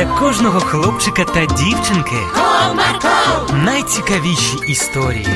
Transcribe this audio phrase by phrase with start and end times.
[0.00, 5.26] для кожного хлопчика та дівчинки Comarco, найцікавіші історії.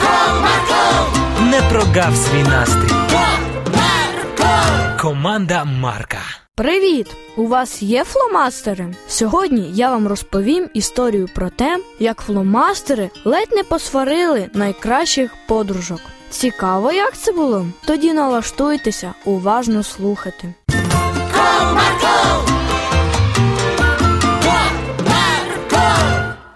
[0.00, 2.94] Comarco, Не прогав свій настрій.
[3.10, 5.00] Comarco.
[5.00, 6.18] Команда Марка.
[6.54, 7.06] Привіт!
[7.36, 8.94] У вас є фломастери?
[9.08, 16.00] Сьогодні я вам розповім історію про те, як фломастери ледь не посварили найкращих подружок.
[16.30, 17.66] Цікаво, як це було?
[17.86, 20.54] Тоді налаштуйтеся уважно слухати.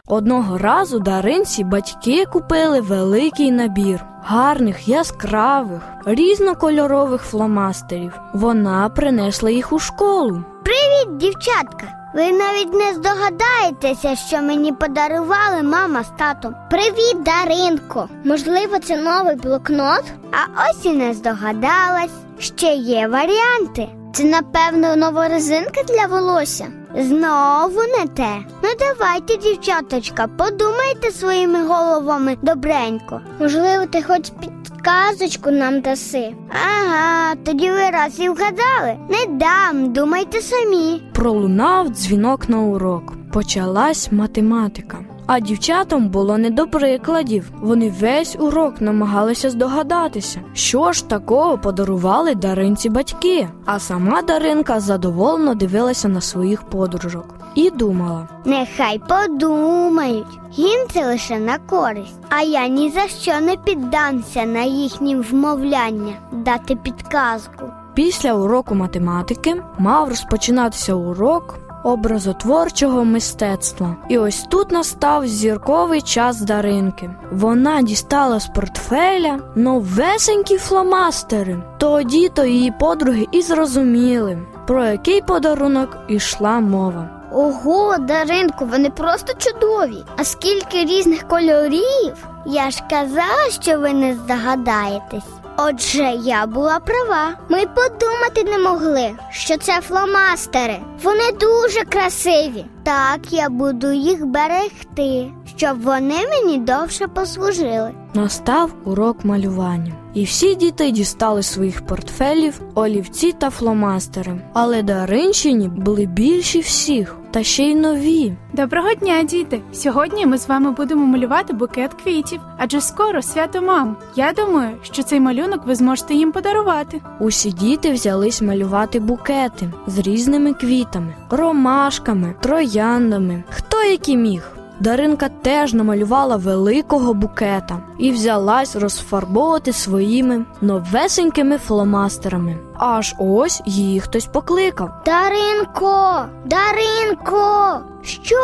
[0.09, 8.21] Одного разу даринці батьки купили великий набір гарних, яскравих, різнокольорових фломастерів.
[8.35, 10.45] Вона принесла їх у школу.
[10.65, 11.87] Привіт, дівчатка!
[12.15, 16.55] Ви навіть не здогадаєтеся, що мені подарували мама з татом.
[16.71, 18.09] Привіт, Даринко!
[18.25, 20.05] Можливо, це новий блокнот?
[20.33, 22.13] А ось і не здогадалась.
[22.39, 23.89] Ще є варіанти.
[24.15, 26.67] Це, напевно, нова резинка для волосся.
[26.99, 28.29] Знову не те.
[28.63, 33.21] Ну давайте, дівчаточка, подумайте своїми головами добренько.
[33.41, 36.35] Можливо, ти хоч підказочку нам даси.
[36.51, 38.97] Ага, тоді ви раз і вгадали.
[39.11, 41.03] Не дам, думайте самі.
[41.15, 43.13] Пролунав дзвінок на урок.
[43.33, 44.99] Почалась математика.
[45.31, 47.51] А дівчатам було не до прикладів.
[47.61, 53.49] Вони весь урок намагалися здогадатися, що ж такого подарували даринці батьки.
[53.65, 61.39] А сама Даринка задоволено дивилася на своїх подружок і думала: Нехай подумають, їм це лише
[61.39, 62.19] на користь.
[62.29, 67.65] А я ні за що не піддамся на їхні вмовляння дати підказку.
[67.95, 71.55] після уроку математики мав розпочинатися урок.
[71.85, 77.11] Образотворчого мистецтва, і ось тут настав зірковий час Даринки.
[77.33, 81.63] Вона дістала з портфеля новесенькі фломастери.
[81.79, 87.11] Тоді то її подруги і зрозуміли, про який подарунок ішла мова.
[87.33, 90.05] Ого, Даринко, вони просто чудові.
[90.17, 92.27] А скільки різних кольорів?
[92.51, 95.25] Я ж казала, що ви не здогадаєтесь.
[95.57, 97.35] Отже, я була права.
[97.49, 100.77] Ми подумати не могли, що це фломастери.
[101.03, 102.65] Вони дуже красиві.
[102.83, 105.27] Так, я буду їх берегти,
[105.57, 107.91] щоб вони мені довше послужили.
[108.15, 114.41] Настав урок малювання, і всі діти дістали своїх портфелів, олівці та фломастери.
[114.55, 118.33] Але даринщині були більші всіх, та ще й нові.
[118.53, 119.61] Доброго дня, діти!
[119.73, 123.97] Сьогодні ми з вами будемо малювати букет квітів, адже скоро свято мам.
[124.17, 127.01] Я думаю, що цей малюнок ви зможете їм подарувати.
[127.21, 133.43] Усі діти взялись малювати букети з різними квітами, ромашками, трояндами.
[133.51, 134.51] Хто які міг?
[134.81, 142.57] Даринка теж намалювала великого букета і взялась розфарбовувати своїми новесенькими фломастерами.
[142.79, 144.91] Аж ось її хтось покликав.
[145.07, 148.39] Даринко, Даринко, що?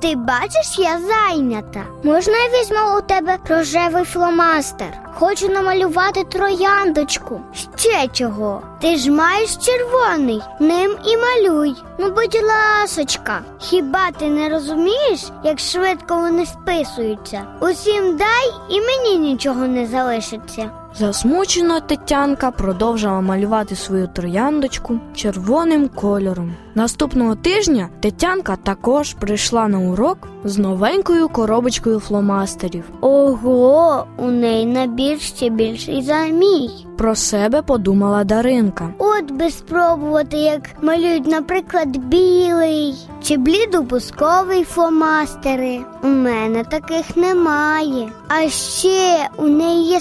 [0.00, 1.84] Ти бачиш, я зайнята.
[2.02, 4.88] Можна я візьму у тебе рожевий фломастер?
[5.14, 7.40] Хочу намалювати трояндочку.
[7.76, 8.62] Ще чого?
[8.80, 11.74] Ти ж маєш червоний, ним і малюй.
[11.98, 17.42] Ну, будь ласочка, хіба ти не розумієш, як швидко вони списуються?
[17.60, 20.70] Усім дай і мені нічого не залишиться.
[20.98, 26.54] Засмучена Тетянка продовжила малювати свою трояндочку червоним кольором.
[26.74, 32.84] Наступного тижня Тетянка також прийшла на урок з новенькою коробочкою фломастерів.
[33.00, 36.70] Ого, у неї набір ще більший за мій.
[36.98, 38.88] Про себе подумала Даринка.
[38.98, 45.80] От би спробувати, як малюють, наприклад, білий чи блідопусковий фломастери.
[46.02, 48.08] У мене таких немає.
[48.28, 50.00] А ще у неї є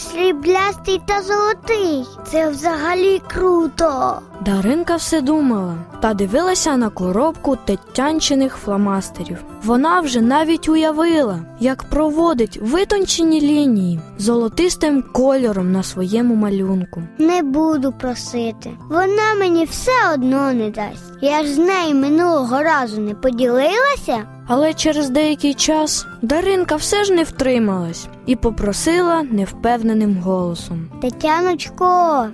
[0.88, 2.06] сріблястий та золотий.
[2.26, 4.20] Це взагалі круто.
[4.46, 9.38] Даринка все думала та дивилася на коробку тетянчиних фломастерів.
[9.64, 17.04] Вона вже навіть уявила, як проводить витончені лінії золотистим кольором на своєму малюнку.
[17.18, 18.70] Не буду просити.
[18.90, 21.14] Вона мені все одно не дасть.
[21.22, 24.24] Я ж з нею минулого разу не поділилася.
[24.50, 30.90] Але через деякий час Даринка все ж не втрималась і попросила невпевненим голосом.
[31.02, 31.86] Тетяночко,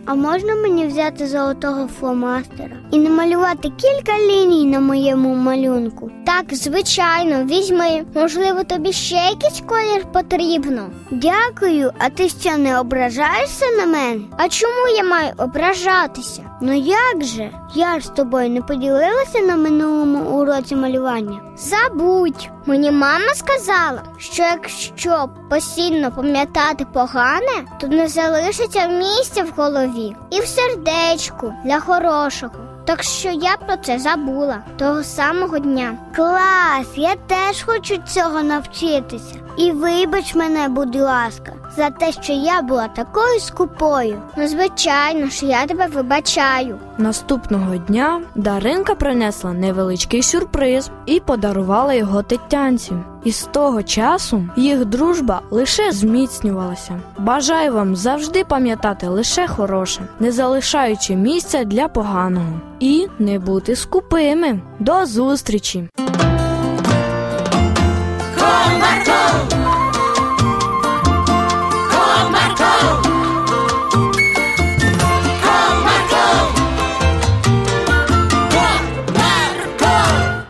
[0.06, 6.12] а можна мені взяти золотого фломастера і намалювати кілька ліній на моєму малюнку?
[6.26, 8.06] Так, звичайно, візьми.
[8.16, 10.90] Можливо, тобі ще якийсь колір потрібно.
[11.12, 14.22] Дякую, а ти що не ображаєшся на мене?
[14.38, 16.42] А чому я маю ображатися?
[16.62, 17.52] Ну як же?
[17.76, 21.42] Я ж з тобою не поділилася на минулому уроці малювання.
[21.58, 30.16] Забудь, мені мама сказала, що якщо постійно пам'ятати погане, то не залишиться місця в голові
[30.30, 32.54] і в сердечку для хорошого.
[32.86, 35.98] Так що я про це забула того самого дня.
[36.16, 39.36] Клас, я теж хочу цього навчитися.
[39.58, 44.22] І вибач мене, будь ласка, за те, що я була такою скупою.
[44.38, 46.78] Ну, звичайно ж, я тебе вибачаю.
[46.98, 52.94] Наступного дня Даринка принесла невеличкий сюрприз і подарувала його Тетянці.
[53.24, 57.00] І з того часу їх дружба лише зміцнювалася.
[57.18, 64.60] Бажаю вам завжди пам'ятати лише хороше, не залишаючи місця для поганого, і не бути скупими.
[64.80, 65.90] До зустрічі!